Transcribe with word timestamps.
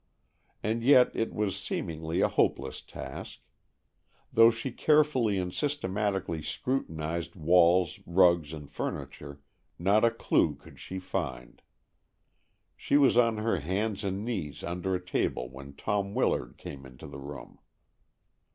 And 0.63 0.81
yet 0.81 1.15
it 1.15 1.31
was 1.31 1.55
seemingly 1.55 2.21
a 2.21 2.27
hopeless 2.27 2.81
task. 2.81 3.37
Though 4.33 4.49
she 4.49 4.71
carefully 4.71 5.37
and 5.37 5.53
systematically 5.53 6.41
scrutinized 6.41 7.35
walls, 7.35 7.99
rugs 8.07 8.51
and 8.51 8.67
furniture, 8.67 9.41
not 9.77 10.03
a 10.03 10.09
clue 10.09 10.55
could 10.55 10.79
she 10.79 10.97
find. 10.97 11.61
She 12.75 12.97
was 12.97 13.15
on 13.15 13.37
her 13.37 13.59
hands 13.59 14.03
and 14.03 14.23
knees 14.23 14.63
under 14.63 14.95
a 14.95 15.05
table 15.05 15.51
when 15.51 15.73
Tom 15.73 16.15
Willard 16.15 16.57
came 16.57 16.83
into 16.87 17.05
the 17.05 17.19
room. 17.19 17.59